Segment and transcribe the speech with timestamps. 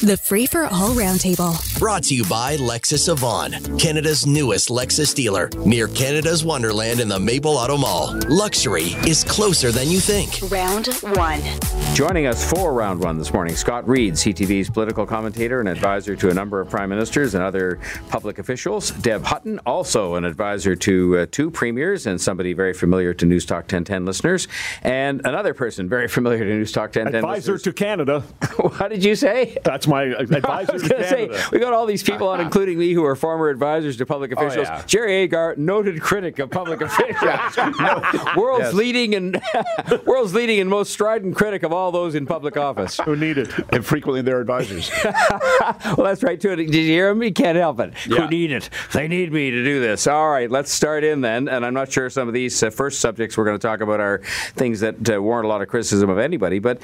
[0.00, 1.76] The Free for All Roundtable.
[1.76, 7.18] Brought to you by Lexus Vaughan, Canada's newest Lexus dealer, near Canada's Wonderland in the
[7.18, 8.16] Maple Auto Mall.
[8.28, 10.38] Luxury is closer than you think.
[10.52, 11.40] Round one.
[11.94, 16.30] Joining us for round one this morning, Scott Reid, CTV's political commentator and advisor to
[16.30, 18.92] a number of prime ministers and other public officials.
[18.92, 23.44] Deb Hutton, also an advisor to uh, two premiers and somebody very familiar to News
[23.44, 24.46] Talk 1010 listeners.
[24.82, 27.62] And another person very familiar to News Talk 1010 Advisor listeners.
[27.62, 28.20] to Canada.
[28.58, 29.58] what did you say?
[29.64, 32.78] That's my I advisor was going to say, we got all these people on, including
[32.78, 34.68] me, who are former advisors to public officials.
[34.68, 34.82] yeah.
[34.86, 37.56] Jerry Agar, noted critic of public officials,
[38.36, 38.74] world's Yes.
[38.74, 39.40] leading and
[40.04, 42.98] world's leading and most strident critic of all those in public office.
[43.04, 43.48] Who need it?
[43.72, 44.90] and frequently their advisors.
[45.04, 46.54] Well, that's right too.
[46.56, 47.20] Did you hear him?
[47.20, 47.94] He can't help it.
[48.06, 48.22] Yeah.
[48.22, 48.68] Who need it?
[48.92, 50.06] They need me to do this.
[50.06, 51.48] All right, let's start in then.
[51.48, 54.00] And I'm not sure some of these uh, first subjects we're going to talk about
[54.00, 54.20] are
[54.54, 56.80] things that uh, warrant a lot of criticism of anybody, but.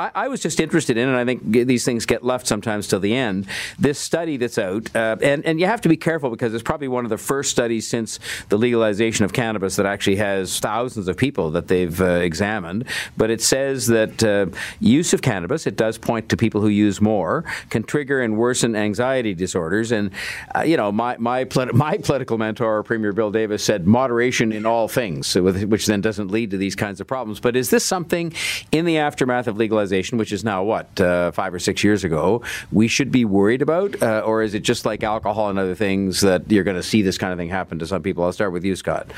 [0.00, 3.00] I, I was just interested in, and I think these things get left sometimes till
[3.00, 3.46] the end.
[3.78, 6.88] This study that's out, uh, and and you have to be careful because it's probably
[6.88, 11.18] one of the first studies since the legalization of cannabis that actually has thousands of
[11.18, 12.86] people that they've uh, examined.
[13.18, 14.46] But it says that uh,
[14.80, 18.74] use of cannabis, it does point to people who use more, can trigger and worsen
[18.74, 19.92] anxiety disorders.
[19.92, 20.10] And
[20.54, 21.44] uh, you know, my my
[21.74, 26.50] my political mentor, Premier Bill Davis, said moderation in all things, which then doesn't lead
[26.52, 27.38] to these kinds of problems.
[27.38, 28.32] But is this something
[28.72, 32.42] in the aftermath of legalization, which is now what uh, five or six years ago,
[32.72, 36.20] we should be worried about, uh, or is it just like alcohol and other things
[36.20, 38.24] that you're going to see this kind of thing happen to some people?
[38.24, 39.10] I'll start with you, Scott.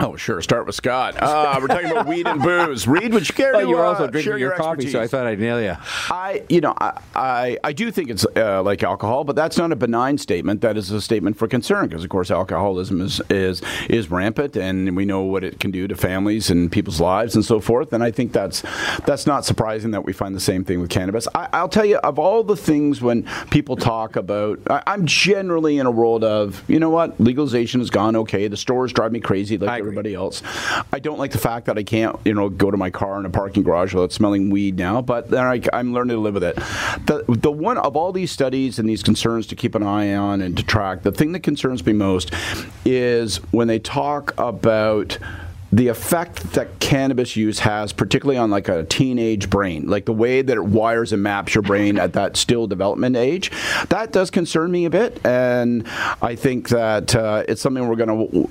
[0.00, 0.40] oh, sure.
[0.42, 1.16] Start with Scott.
[1.20, 2.86] Uh, we're talking about weed and booze.
[2.86, 5.00] Reid, would you care Oh, to you were uh, also drinking share your, coffee, so
[5.00, 5.76] I thought I'd nail you.
[6.08, 9.72] I, you know, I, I, I do think it's uh, like alcohol, but that's not
[9.72, 10.60] a benign statement.
[10.60, 14.96] That is a statement for concern because, of course, alcoholism is, is is rampant, and
[14.96, 17.92] we know what it can do to families and people's lives and so forth.
[17.92, 18.62] And I think that's
[19.04, 21.26] that's not surprising that we find the same thing with cannabis.
[21.34, 25.78] I, I'll tell you, of all the things when people talk about, I, I'm generally
[25.78, 28.48] in a world of, you know what, legalization has gone okay.
[28.48, 29.88] The stores drive me crazy like I agree.
[29.88, 30.42] everybody else.
[30.92, 33.26] I don't like the fact that I can't, you know, go to my car in
[33.26, 36.44] a parking garage without smelling weed now, but then I, I'm learning to live with
[36.44, 36.56] it.
[37.06, 40.40] The, the one of all these studies and these concerns to keep an eye on
[40.40, 42.32] and to track, the thing that concerns me most
[42.84, 45.18] is when they talk about
[45.72, 50.42] the effect that cannabis use has, particularly on like a teenage brain, like the way
[50.42, 53.52] that it wires and maps your brain at that still development age,
[53.88, 55.24] that does concern me a bit.
[55.24, 55.86] And
[56.20, 58.50] I think that uh, it's something we're going to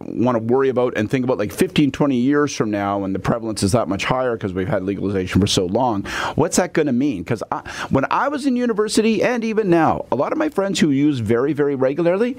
[0.00, 3.18] want to worry about and think about like 15, 20 years from now when the
[3.20, 6.02] prevalence is that much higher because we've had legalization for so long.
[6.34, 7.22] What's that going to mean?
[7.22, 7.42] Because
[7.90, 11.20] when I was in university and even now, a lot of my friends who use
[11.20, 12.36] very, very regularly,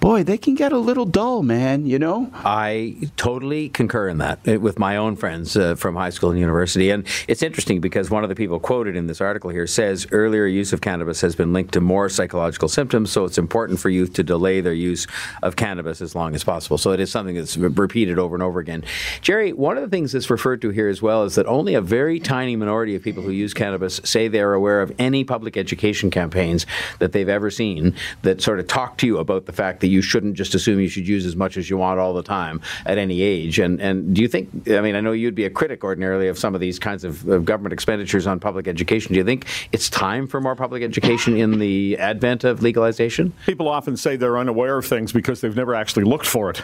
[0.00, 2.30] boy, they can get a little dull, man, you know?
[2.34, 6.38] I totally concur in that uh, with my own friends uh, from high school and
[6.38, 6.90] university.
[6.90, 10.46] And it's interesting because one of the people quoted in this article here says earlier
[10.46, 14.12] use of cannabis has been linked to more psychological symptoms, so it's important for youth
[14.14, 15.06] to delay their use
[15.42, 16.78] of cannabis as long as possible.
[16.78, 18.84] So it is something that's repeated over and over again.
[19.20, 21.80] Jerry, one of the things that's referred to here as well is that only a
[21.80, 26.10] very tiny minority of people who use cannabis say they're aware of any public education
[26.10, 26.66] campaigns
[26.98, 30.02] that they've ever seen that sort of talk to you about the fact that you
[30.02, 32.98] shouldn't just assume you should use as much as you want all the time at
[32.98, 33.43] any age.
[33.58, 34.48] And and do you think?
[34.68, 37.26] I mean, I know you'd be a critic ordinarily of some of these kinds of,
[37.28, 39.12] of government expenditures on public education.
[39.12, 43.32] Do you think it's time for more public education in the advent of legalization?
[43.46, 46.62] People often say they're unaware of things because they've never actually looked for it.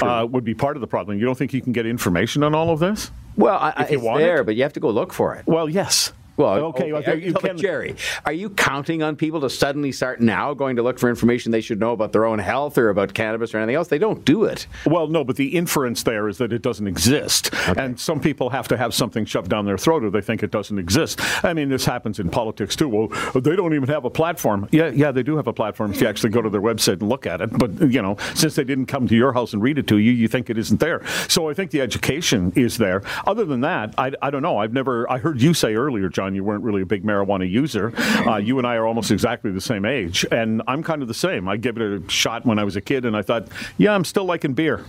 [0.00, 1.18] Uh, would be part of the problem.
[1.18, 3.10] You don't think you can get information on all of this?
[3.36, 4.44] Well, I, I- If you it's want there, it?
[4.44, 5.44] but you have to go look for it.
[5.46, 6.12] Well, yes.
[6.40, 6.90] Well, okay.
[6.90, 10.82] Are you can- Jerry, are you counting on people to suddenly start now going to
[10.82, 13.74] look for information they should know about their own health or about cannabis or anything
[13.76, 13.88] else?
[13.88, 14.66] They don't do it.
[14.86, 17.50] Well, no, but the inference there is that it doesn't exist.
[17.76, 20.50] And some people have to have something shoved down their throat or they think it
[20.50, 21.20] doesn't exist.
[21.44, 22.88] I mean, this happens in politics too.
[22.88, 24.68] Well, they don't even have a platform.
[24.72, 27.08] Yeah, yeah, they do have a platform if you actually go to their website and
[27.08, 27.50] look at it.
[27.58, 30.12] But, you know, since they didn't come to your house and read it to you,
[30.12, 31.02] you think it isn't there.
[31.28, 33.02] So I think the education is there.
[33.26, 34.58] Other than that, I, I don't know.
[34.58, 37.92] I've never, I heard you say earlier, John, you weren't really a big marijuana user.
[38.26, 40.26] Uh, you and I are almost exactly the same age.
[40.30, 41.48] And I'm kind of the same.
[41.48, 44.04] I gave it a shot when I was a kid and I thought, yeah, I'm
[44.04, 44.84] still liking beer.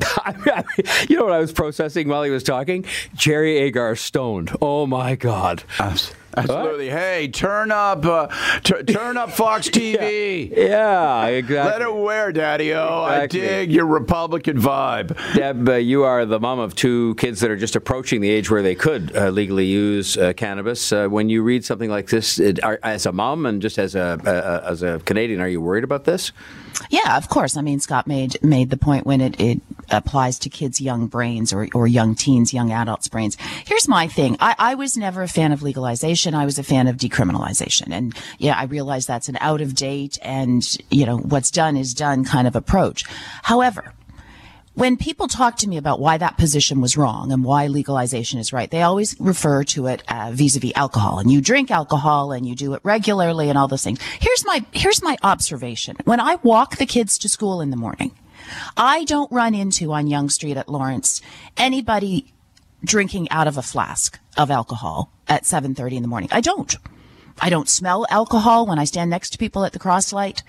[1.08, 2.84] you know what I was processing while he was talking?
[3.14, 4.56] Jerry Agar stoned.
[4.60, 5.62] Oh my God.
[5.78, 6.21] Absolutely.
[6.36, 8.28] Hey, turn up, uh,
[8.64, 10.50] t- turn up Fox TV.
[10.56, 11.70] Yeah, exactly.
[11.72, 13.02] Let it wear, Daddy O.
[13.02, 13.40] I Exactly.
[13.40, 15.16] dig your Republican vibe.
[15.34, 18.50] Deb, uh, you are the mom of two kids that are just approaching the age
[18.50, 20.92] where they could uh, legally use uh, cannabis.
[20.92, 23.94] Uh, when you read something like this, it, are, as a mom and just as
[23.94, 26.32] a uh, as a Canadian, are you worried about this?
[26.90, 27.56] Yeah, of course.
[27.56, 31.52] I mean, Scott made made the point when it, it applies to kids' young brains
[31.52, 33.36] or, or young teens, young adults' brains.
[33.66, 34.36] Here's my thing.
[34.40, 36.21] I, I was never a fan of legalization.
[36.22, 37.92] Legalization, I was a fan of decriminalization.
[37.92, 41.94] And yeah, I realize that's an out of date and, you know, what's done is
[41.94, 43.04] done kind of approach.
[43.42, 43.92] However,
[44.74, 48.52] when people talk to me about why that position was wrong and why legalization is
[48.52, 51.18] right, they always refer to it uh, vis-a-vis alcohol.
[51.18, 54.00] And you drink alcohol and you do it regularly and all those things.
[54.20, 55.96] Here's my here's my observation.
[56.04, 58.12] When I walk the kids to school in the morning,
[58.76, 61.20] I don't run into on Yonge Street at Lawrence
[61.56, 62.32] anybody
[62.84, 66.28] drinking out of a flask of alcohol at 7:30 in the morning.
[66.32, 66.74] I don't.
[67.40, 70.42] I don't smell alcohol when I stand next to people at the crosslight.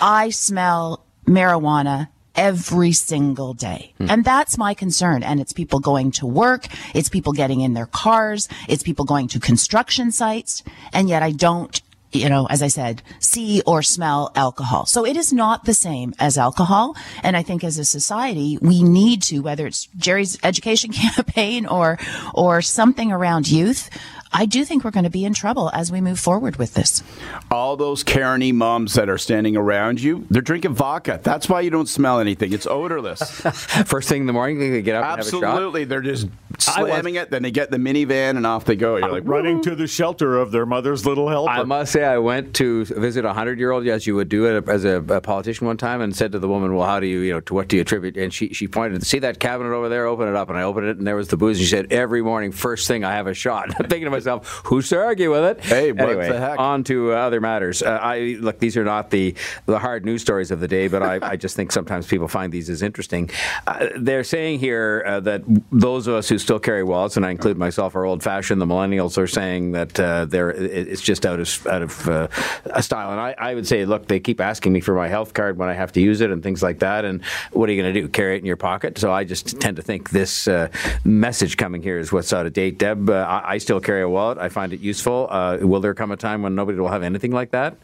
[0.00, 3.94] I smell marijuana every single day.
[3.98, 4.10] Hmm.
[4.10, 5.22] And that's my concern.
[5.22, 6.66] And it's people going to work.
[6.94, 8.48] It's people getting in their cars.
[8.68, 10.62] It's people going to construction sites.
[10.92, 11.80] And yet I don't,
[12.12, 14.86] you know, as I said, see or smell alcohol.
[14.86, 16.96] So it is not the same as alcohol.
[17.22, 21.98] And I think as a society, we need to, whether it's Jerry's education campaign or,
[22.34, 23.90] or something around youth,
[24.32, 27.02] I do think we're going to be in trouble as we move forward with this.
[27.50, 31.20] All those Karen moms that are standing around you, they're drinking vodka.
[31.22, 32.52] That's why you don't smell anything.
[32.52, 33.22] It's odorless.
[33.86, 35.44] First thing in the morning, they get up and have a shot.
[35.44, 35.84] Absolutely.
[35.84, 36.28] They're just
[36.58, 38.96] slamming it, then they get the minivan and off they go.
[38.96, 41.50] You're like, running to the shelter of their mother's little helper.
[41.50, 44.84] I must say, I went to visit a hundred-year-old, as you would do it as
[44.84, 47.32] a, a, politician one time, and said to the woman, "Well, how do you, you
[47.32, 50.06] know, to what do you attribute?" And she she pointed, "See that cabinet over there?
[50.06, 51.58] Open it up." And I opened it, and there was the booze.
[51.58, 54.62] And she said, "Every morning, first thing, I have a shot." I'm thinking to myself,
[54.66, 56.58] "Who's to argue with it?" Hey, what anyway, the heck?
[56.58, 57.82] on to uh, other matters.
[57.82, 59.34] Uh, I look; these are not the
[59.66, 62.52] the hard news stories of the day, but I, I just think sometimes people find
[62.52, 63.30] these as interesting.
[63.66, 65.42] Uh, they're saying here uh, that
[65.72, 68.60] those of us who still carry wallets, and I include myself, are old-fashioned.
[68.60, 72.28] The millennials are saying that uh, they're it's just out of out of uh,
[72.66, 73.10] a style.
[73.12, 75.68] And I, I would say, look, they keep asking me for my health card when
[75.68, 77.04] I have to use it and things like that.
[77.04, 78.08] And what are you going to do?
[78.08, 78.98] Carry it in your pocket?
[78.98, 80.68] So I just tend to think this uh,
[81.04, 82.78] message coming here is what's out of date.
[82.78, 84.38] Deb, uh, I, I still carry wallet.
[84.38, 85.28] I find it useful.
[85.30, 87.76] Uh, will there come a time when nobody will have anything like that?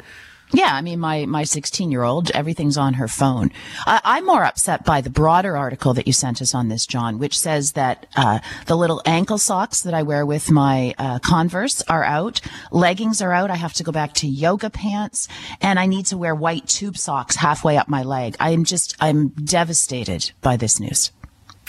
[0.52, 3.50] Yeah, I mean, my my 16 year old, everything's on her phone.
[3.86, 7.38] I'm more upset by the broader article that you sent us on this, John, which
[7.38, 12.04] says that uh, the little ankle socks that I wear with my uh, Converse are
[12.04, 13.50] out, leggings are out.
[13.50, 15.28] I have to go back to yoga pants,
[15.60, 18.36] and I need to wear white tube socks halfway up my leg.
[18.38, 21.10] I'm just, I'm devastated by this news.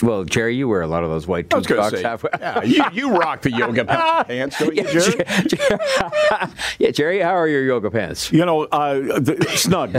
[0.01, 2.29] Well, Jerry, you wear a lot of those white tube socks say, halfway.
[2.39, 3.85] yeah, you, you rock the yoga
[4.27, 5.23] pants, don't you, Jerry?
[6.79, 8.29] yeah, Jerry, how are your yoga pants?
[8.31, 9.93] You know, uh, the, snug.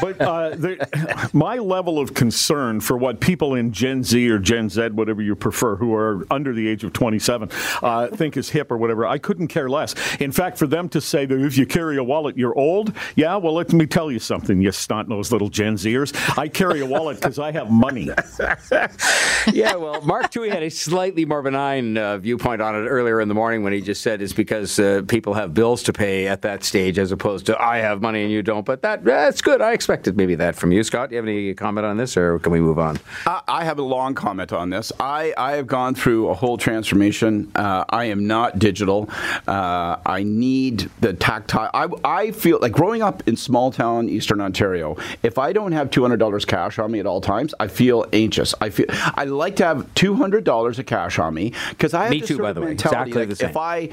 [0.00, 4.68] but uh, the, my level of concern for what people in Gen Z or Gen
[4.68, 7.50] Z, whatever you prefer, who are under the age of 27,
[7.82, 9.94] uh, think is hip or whatever, I couldn't care less.
[10.20, 13.34] In fact, for them to say that if you carry a wallet, you're old, yeah,
[13.36, 16.14] well, let me tell you something, you snot-nosed little Gen Zers.
[16.38, 18.10] I carry a wallet because I have money.
[19.52, 23.28] yeah, well, Mark Towhey had a slightly more benign uh, viewpoint on it earlier in
[23.28, 26.42] the morning when he just said it's because uh, people have bills to pay at
[26.42, 28.66] that stage as opposed to I have money and you don't.
[28.66, 29.60] But that that's good.
[29.60, 31.08] I expected maybe that from you, Scott.
[31.08, 32.98] Do you have any comment on this, or can we move on?
[33.26, 34.92] I I have a long comment on this.
[34.98, 37.50] I, I have gone through a whole transformation.
[37.54, 39.08] Uh, I am not digital.
[39.46, 41.70] Uh, I need the tactile.
[41.72, 45.90] I, I feel like growing up in small town Eastern Ontario, if I don't have
[45.90, 48.54] $200 cash on me at all times, I feel anxious.
[48.60, 52.20] I feel I like to have $200 of cash on me because I have Me
[52.20, 52.72] too, sort by of the way.
[52.72, 53.50] Exactly like, the same.
[53.50, 53.90] If I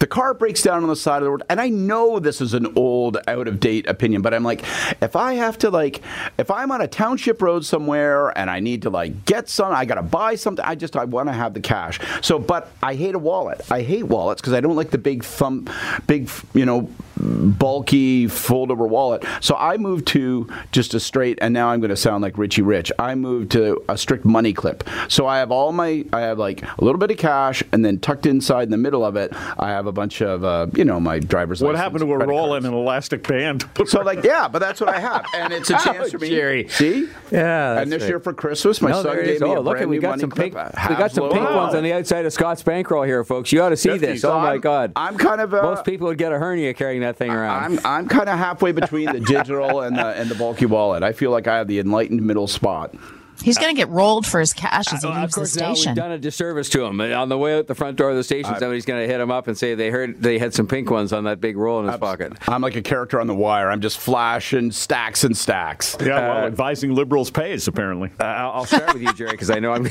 [0.00, 2.54] the car breaks down on the side of the road and i know this is
[2.54, 4.64] an old out of date opinion but i'm like
[5.00, 6.02] if i have to like
[6.38, 9.84] if i'm on a township road somewhere and i need to like get some i
[9.84, 12.00] gotta buy something i just i want to have the cash.
[12.22, 13.60] So but i hate a wallet.
[13.70, 15.68] I hate wallets because i don't like the big thumb
[16.06, 19.24] big you know bulky fold over wallet.
[19.40, 22.92] So i moved to just a straight and now i'm to sound like richie rich.
[22.98, 24.84] I moved to a strict money clip.
[25.08, 27.98] So i have all my i have like a little bit of cash and then
[27.98, 30.98] tucked inside in the middle of it i have a bunch of uh, you know
[30.98, 32.64] my driver's What license happened to a roll cards.
[32.64, 33.68] and an elastic band?
[33.86, 36.68] so like yeah but that's what i have and it's a chance for me Jerry.
[36.68, 38.08] see Yeah, that's and this right.
[38.08, 39.40] year for christmas my no, son there it gave is.
[39.42, 40.54] me Oh, a look, brand at we new got money some pink.
[40.54, 41.56] a We got some pink Wow.
[41.64, 43.52] ones on the outside of Scott's bankroll here, folks.
[43.52, 44.20] You ought to see this.
[44.22, 44.92] So oh my I'm- God!
[44.96, 47.64] i'm kind of uh, Most people would get a hernia carrying that thing around.
[47.64, 51.02] I'm I'm kind of halfway between the digital and the and the bulky wallet.
[51.02, 52.94] I feel like I have the enlightened middle spot.
[53.42, 55.64] He's going to get rolled for his cash as he leaves the station.
[55.64, 57.00] now we've done a disservice to him.
[57.00, 59.30] On the way out the front door of the station, somebody's going to hit him
[59.30, 61.86] up and say they heard they had some pink ones on that big roll in
[61.90, 62.32] his pocket.
[62.48, 63.70] I'm like a character on the wire.
[63.70, 65.96] I'm just flashing stacks and stacks.
[66.00, 68.10] Yeah, well, advising liberals pays, apparently.
[68.20, 69.86] Uh, I'll I'll start with you, Jerry, because I know I'm.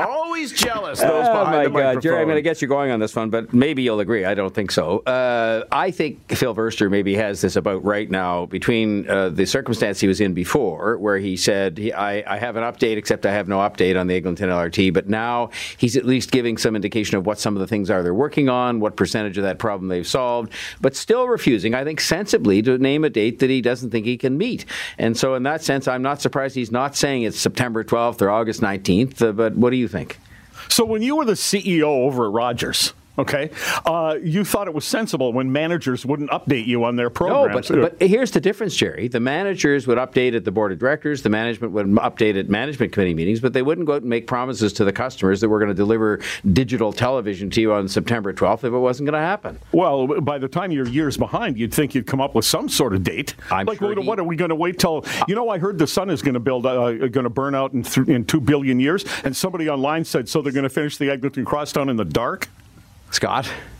[0.00, 1.00] Always jealous.
[1.00, 2.16] Those Oh my the God, Jerry!
[2.16, 2.26] I'm microphone.
[2.26, 4.24] going to get you going on this one, but maybe you'll agree.
[4.24, 4.98] I don't think so.
[5.00, 10.00] Uh, I think Phil Verster maybe has this about right now between uh, the circumstance
[10.00, 13.32] he was in before, where where he said, I, I have an update, except I
[13.32, 14.94] have no update on the Eglinton LRT.
[14.94, 18.02] But now he's at least giving some indication of what some of the things are
[18.02, 20.50] they're working on, what percentage of that problem they've solved,
[20.80, 24.16] but still refusing, I think, sensibly to name a date that he doesn't think he
[24.16, 24.64] can meet.
[24.96, 28.30] And so, in that sense, I'm not surprised he's not saying it's September 12th or
[28.30, 29.20] August 19th.
[29.20, 30.18] Uh, but what do you think?
[30.70, 33.50] So, when you were the CEO over at Rogers, Okay,
[33.84, 37.68] uh, you thought it was sensible when managers wouldn't update you on their programs.
[37.68, 39.06] No, but, but here's the difference, Jerry.
[39.08, 41.20] The managers would update at the board of directors.
[41.20, 44.26] The management would update at management committee meetings, but they wouldn't go out and make
[44.26, 46.20] promises to the customers that we're going to deliver
[46.54, 49.58] digital television to you on September 12th if it wasn't going to happen.
[49.72, 52.94] Well, by the time you're years behind, you'd think you'd come up with some sort
[52.94, 53.34] of date.
[53.50, 55.04] I'm like, sure what, he, what, are we going to wait till?
[55.28, 57.74] You know, I heard the sun is going to build, uh, going to burn out
[57.74, 60.40] in, th- in two billion years, and somebody online said so.
[60.40, 62.48] They're going to finish the Eglinton Crosstown in the dark.
[63.12, 63.71] Scott.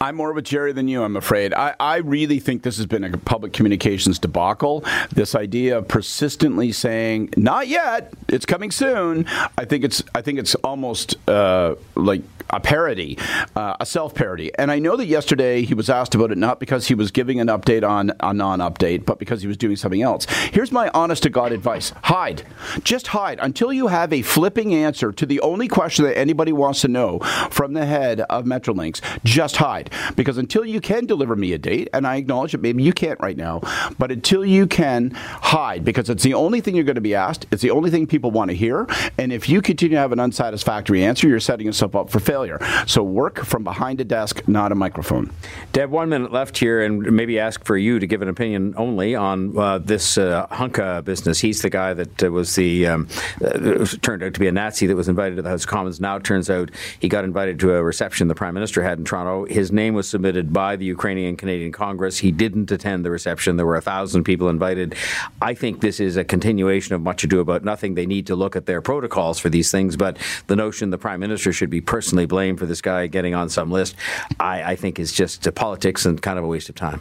[0.00, 1.54] I'm more of a Jerry than you, I'm afraid.
[1.54, 4.84] I, I really think this has been a public communications debacle.
[5.10, 9.26] This idea of persistently saying, not yet, it's coming soon,
[9.56, 13.18] I think it's I think it's almost uh, like a parody,
[13.54, 14.52] uh, a self parody.
[14.58, 17.40] And I know that yesterday he was asked about it not because he was giving
[17.40, 20.26] an update on a non update, but because he was doing something else.
[20.52, 22.42] Here's my honest to God advice hide.
[22.82, 26.80] Just hide until you have a flipping answer to the only question that anybody wants
[26.82, 27.18] to know
[27.50, 29.00] from the head of Metrolinx.
[29.24, 29.85] Just hide.
[30.14, 33.18] Because until you can deliver me a date, and I acknowledge that maybe you can't
[33.20, 33.60] right now,
[33.98, 37.46] but until you can hide, because it's the only thing you're going to be asked,
[37.50, 38.86] it's the only thing people want to hear.
[39.18, 42.58] And if you continue to have an unsatisfactory answer, you're setting yourself up for failure.
[42.86, 45.32] So work from behind a desk, not a microphone.
[45.72, 49.14] Deb, one minute left here, and maybe ask for you to give an opinion only
[49.14, 51.40] on uh, this uh, Hunka business.
[51.40, 53.08] He's the guy that uh, was the um,
[53.44, 56.00] uh, turned out to be a Nazi that was invited to the House of Commons.
[56.00, 59.04] Now it turns out he got invited to a reception the Prime Minister had in
[59.04, 59.44] Toronto.
[59.46, 62.18] His name was submitted by the Ukrainian Canadian Congress.
[62.18, 63.56] He didn't attend the reception.
[63.56, 64.96] There were a thousand people invited.
[65.40, 67.94] I think this is a continuation of much ado about nothing.
[67.94, 70.16] They need to look at their protocols for these things, but
[70.48, 73.70] the notion the Prime Minister should be personally blamed for this guy getting on some
[73.70, 73.94] list,
[74.40, 77.00] I, I think is just politics and kind of a waste of time.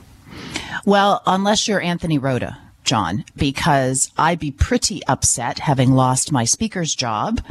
[0.86, 6.94] Well, unless you're Anthony Rota, John, because I'd be pretty upset having lost my speaker's
[6.94, 7.42] job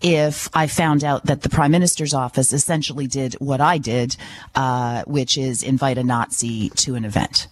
[0.00, 4.16] if I found out that the prime minister's office essentially did what I did,
[4.54, 7.48] uh, which is invite a Nazi to an event.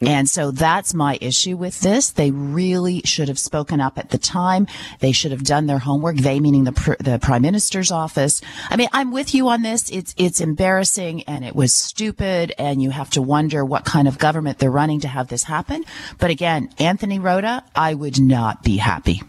[0.00, 2.10] And so that's my issue with this.
[2.10, 4.66] They really should have spoken up at the time.
[5.00, 6.16] They should have done their homework.
[6.16, 8.42] They meaning the pr- the prime minister's office.
[8.68, 9.90] I mean, I'm with you on this.
[9.90, 14.18] It's it's embarrassing and it was stupid and you have to wonder what kind of
[14.18, 15.84] government they're running to have this happen.
[16.18, 19.22] But again, Anthony Rota, I would not be happy.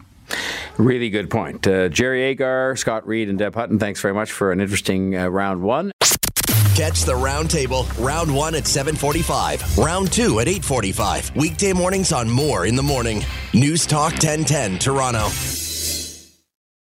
[0.76, 1.66] Really good point.
[1.66, 5.28] Uh, Jerry Agar, Scott Reid, and Deb Hutton, thanks very much for an interesting uh,
[5.28, 5.92] round one.
[6.74, 11.34] Catch the roundtable, round one at 745, round two at 845.
[11.34, 13.24] Weekday mornings on Moore in the Morning.
[13.52, 15.28] News Talk 1010, Toronto.